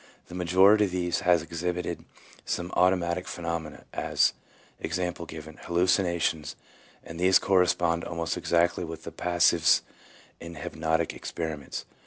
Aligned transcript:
The 0.29 0.33
majority 0.33 0.85
of 0.85 0.89
these 0.89 1.19
had 1.19 1.43
exhibited 1.43 2.05
some 2.43 2.71
automatic 2.71 3.27
phenomena— 3.27 3.85
as, 3.93 4.33
e.g., 4.83 5.11
hallucinations, 5.65 6.55
and 7.03 7.19
these 7.19 7.37
correspond 7.37 8.03
almost 8.03 8.35
exactly 8.35 8.83
with 8.83 9.03
the" 9.03 9.11
passives" 9.27 9.81
in 10.41 10.55
hypnotic 10.55 11.13
experiments. 11.13 11.85